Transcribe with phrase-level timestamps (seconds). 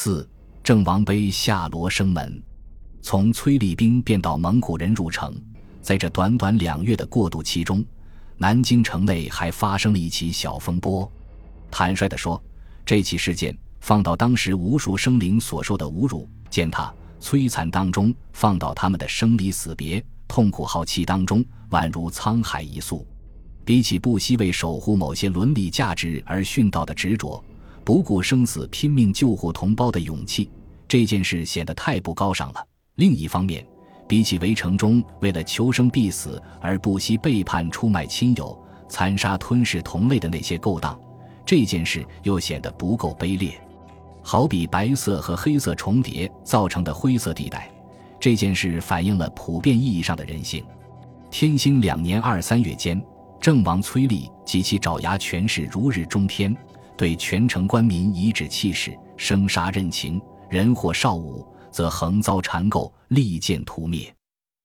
[0.00, 0.30] 四
[0.62, 2.40] 郑王碑下罗生门，
[3.02, 5.34] 从崔立兵变到蒙古人入城，
[5.82, 7.84] 在这短短两月的过渡期中，
[8.36, 11.10] 南京城内还发生了一起小风波。
[11.68, 12.40] 坦率地说，
[12.86, 23.04] 这起事件放到当时无数生灵所受的侮辱、践踏、摧残当中，放到他们的生离死别、痛苦浩气当中，宛如沧海一粟。
[23.64, 27.44] 比起不惜为守护某些伦理价值而殉道的执着，
[27.88, 30.50] 不顾生死拼命救护同胞的勇气，
[30.86, 32.62] 这件事显得太不高尚了。
[32.96, 33.66] 另一方面，
[34.06, 38.54] 比起围城中为了求生必死而不惜背叛、出卖亲友、
[38.90, 41.00] 残杀、吞噬同类的那些勾当，
[41.46, 43.58] 这件事又显得不够卑劣。
[44.20, 47.72] 好比白色和黑色重叠造成的灰色地带，
[48.20, 50.62] 这件事反映了普遍意义上的人性。
[51.30, 53.02] 天兴两年二三月间。
[53.40, 56.54] 郑王崔立及其爪牙权势如日中天，
[56.98, 60.20] 对全城官民颐指气使，生杀任情，
[60.50, 64.12] 人或少武，则横遭缠构，利剑屠灭。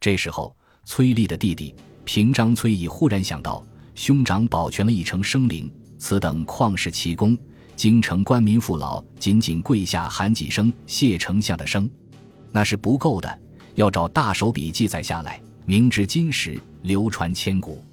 [0.00, 1.74] 这时候，崔立的弟弟
[2.06, 3.62] 平章崔乙忽然想到，
[3.94, 7.36] 兄长保全了一城生灵，此等旷世奇功，
[7.76, 11.88] 京城官民父老仅仅跪下喊几声谢丞相的声，
[12.50, 13.38] 那是不够的，
[13.74, 17.84] 要找大手笔记载下来，明知今时，流传千古。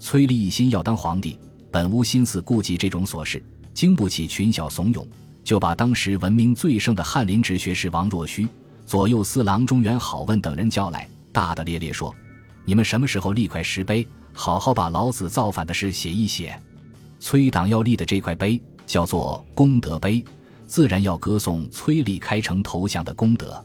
[0.00, 1.38] 崔立一心要当皇帝，
[1.70, 3.40] 本无心思顾及这种琐事，
[3.78, 5.06] 经不起群小怂恿，
[5.44, 8.44] 就把当时闻名最盛的翰林直学士王若虚、
[8.84, 12.12] 左右司郎中原好问等人叫来，大大咧咧说
[12.66, 16.60] ：“你们什么时候立块石碑，好好把老子造反的事写一写？
[17.20, 20.24] 崔党要立的这块碑叫做功德碑，
[20.66, 23.64] 自然要歌颂崔立开城投降的功德。”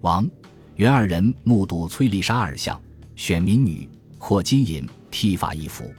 [0.00, 0.26] 王、
[0.76, 2.80] 元二人目睹崔立杀二相，
[3.16, 3.86] 选民女，
[4.16, 4.88] 获金银。
[5.10, 5.92] 剃发易服，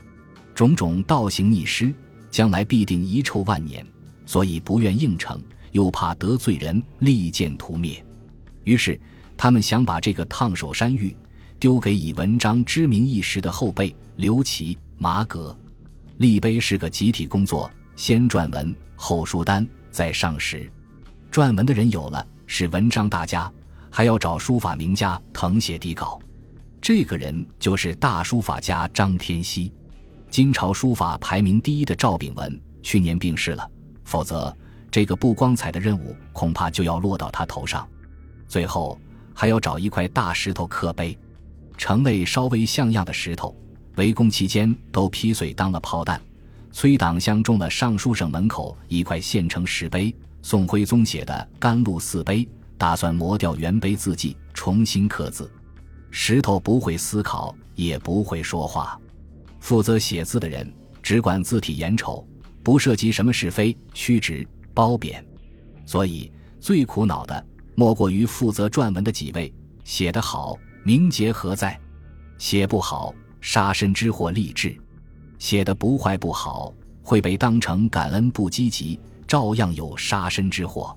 [0.55, 1.93] 种种倒行逆施，
[2.33, 3.85] 将来必定遗臭万年，
[4.25, 5.39] 所以不愿应承，
[5.71, 8.03] 又怕得罪人，利剑屠灭。
[8.63, 8.99] 于是
[9.37, 11.15] 他们想把这个烫手山芋
[11.59, 15.55] 丢给以文章知名一时的后辈刘琦、马革。
[16.17, 20.67] 立碑是个集体工作，先撰文，后书单，再上石。
[21.31, 23.51] 撰文的人有了，是文章大家，
[23.91, 26.19] 还要找书法名家誊写底稿。
[26.81, 29.71] 这个人就是大书法家张天锡，
[30.33, 33.69] 金朝书法排名第一的赵秉文去年病逝了，
[34.03, 34.51] 否则
[34.89, 37.87] 这个不光彩的任务恐怕就要落到他头上。
[38.47, 38.99] 最后
[39.31, 41.15] 还要找一块大石头刻碑，
[41.77, 43.55] 城内稍微像样的石头，
[43.97, 46.19] 围攻期间都劈碎当了炮弹。
[46.71, 50.11] 崔党相中了尚书省门口一块县城石碑，
[50.41, 55.47] 宋徽宗写的甘露寺碑，打算磨掉原碑字迹，重新刻字。
[56.09, 58.99] 石头不会思考，也不会说话。
[59.63, 60.69] 负责写字的人
[61.01, 62.27] 只管字体眼丑，
[62.61, 65.25] 不涉及什么是非曲直褒贬。
[65.85, 66.29] 所以
[66.59, 69.53] 最苦恼的莫过于负责撰文的几位，
[69.85, 71.79] 写得好，名节何在？
[72.37, 74.71] 写不好，杀身之祸立志；
[75.39, 80.93] 写的不坏不好，会被当成感恩不积极，照样有杀身之祸。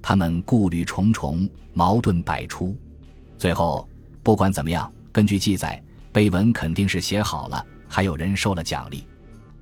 [0.00, 2.74] 他们顾虑重重，矛盾百出，
[3.36, 3.86] 最后。
[4.22, 9.04] 不管怎么样，根据记载，碑文肯定是写好了，还有人受了奖励。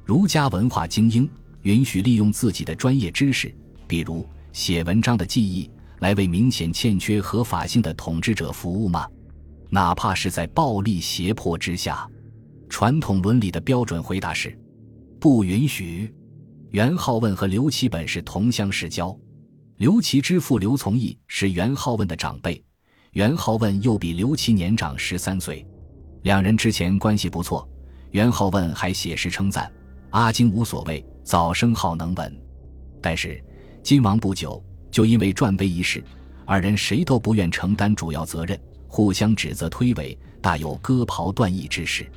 [0.04, 1.28] 儒家文化精英
[1.62, 3.54] 允许利用自己的专业知识，
[3.87, 5.70] 比如写文章的技艺，
[6.00, 9.09] 来为明显欠缺合法性的统治者服务吗？
[9.69, 12.09] 哪怕是在暴力胁迫之下，
[12.69, 14.56] 传统伦理的标准回答是
[15.19, 16.15] 不允许。
[16.70, 19.16] 元好问和刘琦本是同乡世交，
[19.78, 22.62] 刘琦之父刘从义是元好问的长辈。
[23.12, 25.66] 元好问又比刘琦年长十三岁，
[26.22, 27.69] 两人之前关系不错。
[28.10, 29.70] 元好问还写诗称赞
[30.10, 32.40] 阿金无所谓，早生好能文。
[33.02, 33.42] 但是
[33.82, 36.02] 金王不久就因为传碑一事，
[36.44, 38.58] 二人谁都不愿承担主要责任，
[38.88, 42.10] 互相指责推诿，大有割袍断义之势。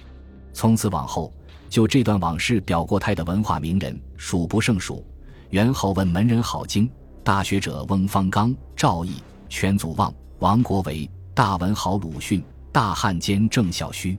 [0.54, 1.34] 从此往后，
[1.70, 5.06] 就这段往事表过态的文化名人数不胜数。
[5.50, 6.90] 元好问门人郝经，
[7.24, 9.16] 大学者翁方刚、赵翼、
[9.50, 10.14] 全祖望。
[10.40, 14.18] 王国维、大文豪鲁迅、大汉奸郑孝胥、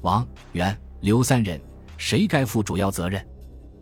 [0.00, 1.58] 王元刘三人，
[1.96, 3.26] 谁该负主要责任？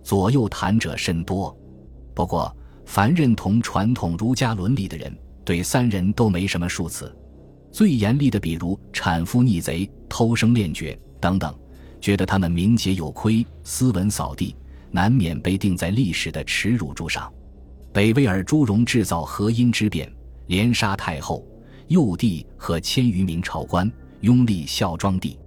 [0.05, 1.57] 左右谈者甚多。
[2.15, 2.55] 不过，
[2.87, 5.13] 凡认同传统儒家伦理的人，
[5.45, 7.13] 对三人都没什么数词。
[7.73, 11.53] 最严厉的，比如产妇逆贼、偷生恋绝等等，
[12.01, 14.55] 觉得他们名节有亏，斯文扫地，
[14.93, 17.33] 难免被钉在历史的耻辱柱上。
[17.93, 20.11] 北魏尔朱荣制造河阴之变，
[20.47, 21.45] 连杀太后。
[21.89, 25.39] 幼帝和千余名朝官拥立孝庄帝，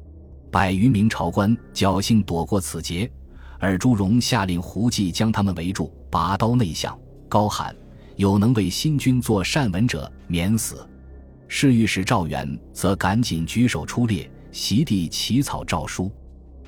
[0.52, 3.10] 百余名朝官侥幸躲过此劫，
[3.58, 7.00] 而朱荣下令胡济将他们围住，拔刀内向，
[7.30, 7.74] 高喊
[8.18, 10.86] ：“有能为新君做善文者，免死。
[11.48, 16.12] 侍御史赵元则赶紧举手出列，席地起草诏书。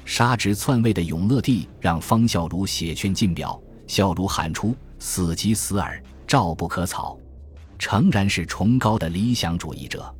[0.06, 7.18] 杀侄篡位的永乐帝让方孝孺写劝进表，孝孺喊出：“死即死耳，诏不可草。”
[7.77, 10.13] 诚然是崇高的理想主义者，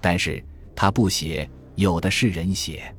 [0.00, 0.40] 但是
[0.76, 2.94] 他不写，有的是人写。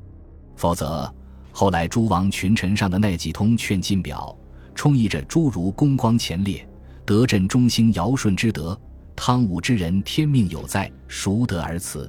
[0.62, 1.12] 否则，
[1.50, 4.32] 后来诸王群臣上的那几通劝进表，
[4.76, 6.64] 充溢着诸如“功光前列，
[7.04, 8.80] 德振中兴，尧舜之德，
[9.16, 12.08] 汤武之人天命有在，孰得而辞？”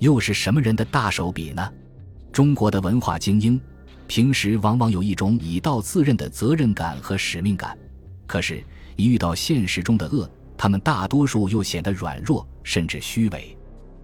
[0.00, 1.72] 又是什么人的大手笔呢？
[2.32, 3.60] 中国的文化精英，
[4.08, 7.78] 平时往往有一种以道自任的责任感和使命感，
[8.26, 8.64] 可是，
[8.96, 10.28] 一遇到现实中的恶，
[10.58, 13.56] 他们大多数又显得软弱，甚至虚伪。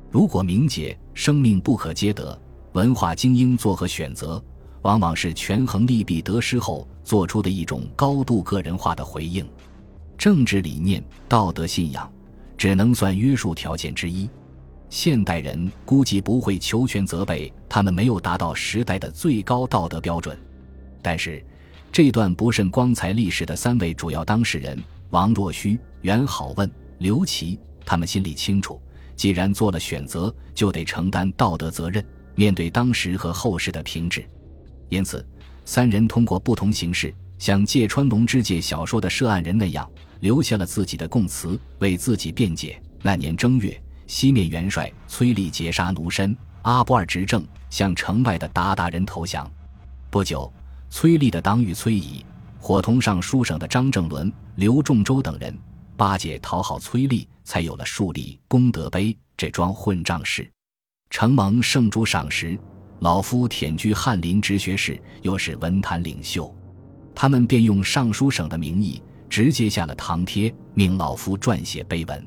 [0.09, 2.41] 如果明解生命不可皆得，
[2.73, 4.43] 文化精英作何选择？
[4.81, 9.47] 往往是权衡利弊得失后做出的一种高度个人化的回应。
[10.17, 12.11] 政治理念、道德信仰，
[12.57, 14.29] 只能算约束条件之一。
[14.89, 20.37] 现代人估计不会求全责备他们没有达到时代的最高道德标准，
[21.03, 21.45] 但是
[21.93, 28.81] 这段不甚光彩历史的三位主要当事人王若虚、袁好问、刘琦，他们心里清楚，
[29.15, 34.25] 既然做了选择，就得承担道德责任，面对当时和后世的评质。
[34.89, 35.27] 因此，
[35.65, 39.91] 三人通过不同形式，像芥川龙之介小说的涉案人那样，
[40.21, 42.81] 留下了自己的供词，为自己辩解。
[43.03, 43.81] 那年正月。
[44.09, 49.51] 西面元帅崔立劫杀奴身，阿不尔执政，向城外的鞑靼人投降。
[50.11, 50.53] 不久，
[50.91, 52.23] 崔立的党羽崔乙，
[52.59, 55.57] 伙同尚书省的张正伦、刘仲周等人
[55.97, 60.51] 巴结讨好崔立，才有了树立功德碑这桩混账事。
[61.13, 62.59] 承蒙圣主赏识，
[63.01, 66.51] 老夫忝居翰林直学士，又是文坛领袖，
[67.15, 72.27] 他们便用尚书省的名义直接下了堂帖，命老夫撰写碑文。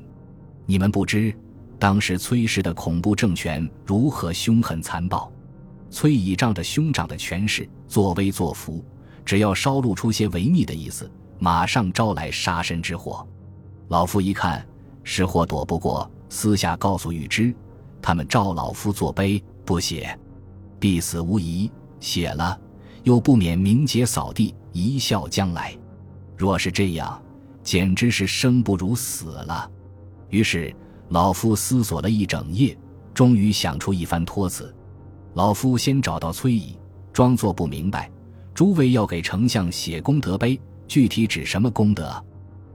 [0.66, 1.36] 你们不知。
[1.80, 5.30] 当时崔氏的恐怖政权如何凶狠残暴？
[5.90, 8.84] 崔乙仗着兄长的权势作威作福，
[9.24, 11.10] 只要稍露出些违逆的意思，
[11.40, 13.26] 马上招来杀身之祸。
[13.88, 14.64] 老夫一看
[15.02, 17.52] 是祸躲不过，私下告诉玉芝，
[18.06, 20.16] 他们召老夫作碑，不写
[20.78, 21.68] 必死无疑；
[21.98, 22.56] 写了
[23.02, 25.76] 又不免名节扫地，贻笑将来。
[26.36, 27.20] 若是这样，
[27.64, 29.68] 简直是生不如死了。
[30.30, 30.72] 于是。
[31.08, 32.76] 老夫思索了一整夜，
[33.14, 34.74] 终于想出一番托词。
[35.34, 36.76] 老夫先找到崔乙，
[37.12, 38.10] 装作不明白，
[38.52, 42.24] 诸位要给丞相写功德碑，具体指什么功德？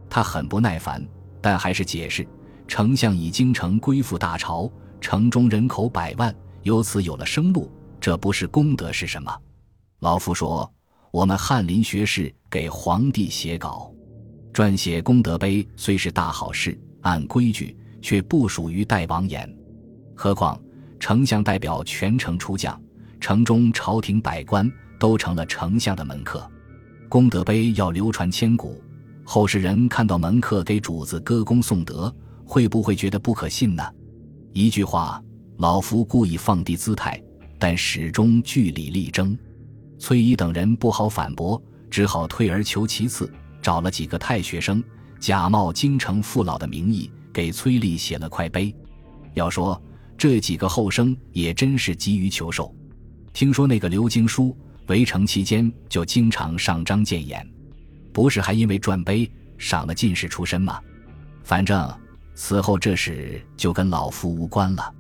[0.10, 1.06] 他很不耐烦，
[1.42, 2.26] 但还是解释：
[2.70, 4.72] 丞相已京城归附大朝，
[5.02, 6.34] 城中人口百万，
[6.64, 7.70] 由此有了生路，
[8.00, 9.36] 这不是功德是什么？
[10.00, 10.72] 老夫说：
[11.12, 13.92] 我们翰林学士给皇帝写稿，
[14.54, 17.76] 撰写功德碑虽是大好事，按规矩。
[18.04, 19.48] 却不属于代王言，
[20.16, 20.60] 何况
[21.00, 22.82] 丞相代表全城出将，
[23.20, 24.68] 城中朝廷百官
[25.00, 26.50] 都成了丞相的门客。
[27.08, 28.84] 功德碑要流传千古，
[29.24, 32.12] 后世人看到门客给主子歌功颂德，
[32.44, 33.84] 会不会觉得不可信呢？
[34.54, 35.22] 一句话，
[35.58, 37.22] 老夫故意放低姿态，
[37.58, 39.38] 但始终据理力争。
[39.98, 43.32] 崔乙等人不好反驳，只好退而求其次，
[43.62, 44.84] 找了几个太学生，
[45.20, 47.10] 假冒京城父老的名义。
[47.34, 48.76] 给崔立写了块碑，
[49.36, 49.82] 要说
[50.18, 52.76] 这几个后生也真是急于求寿。
[53.32, 54.54] 听说那个刘经书
[54.88, 57.50] 围城期间就经常上章谏言，
[58.12, 60.82] 不是还因为撰碑赏了进士出身吗？
[61.42, 61.90] 反正
[62.34, 64.94] 此后这事就跟老夫无关了。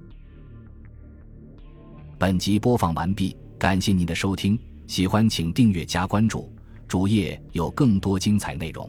[2.17, 6.51] 本集播放完毕，感谢您的收听，喜欢请订阅加关注，
[6.87, 8.87] 主页有更多精彩内容。